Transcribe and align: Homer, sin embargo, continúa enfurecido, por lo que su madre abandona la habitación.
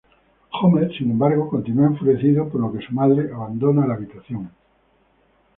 Homer, 0.51 0.91
sin 0.97 1.11
embargo, 1.11 1.47
continúa 1.47 1.85
enfurecido, 1.89 2.49
por 2.49 2.59
lo 2.61 2.73
que 2.73 2.83
su 2.83 2.91
madre 2.91 3.31
abandona 3.31 3.85
la 3.85 3.93
habitación. 3.93 4.49